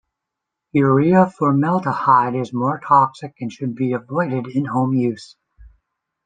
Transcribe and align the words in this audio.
Urea-formaldehyde 0.73 2.33
is 2.41 2.51
more 2.51 2.79
toxic 2.83 3.35
and 3.39 3.53
should 3.53 3.75
be 3.75 3.93
avoided 3.93 4.47
in 4.47 4.65
home 4.65 4.95
use. 4.95 5.35